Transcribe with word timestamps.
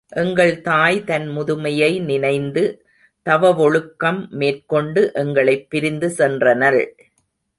எங்கள் 0.09 0.61
தாய் 0.61 1.03
தன் 1.03 1.29
முதுமையை 1.29 2.03
நினைந்து 2.03 2.85
தவவொழுக்கம் 3.25 4.29
மேற்கொண்டு 4.29 5.11
எங்களைப் 5.13 5.69
பிரிந்து 5.69 6.07
சென்றனள். 6.17 6.87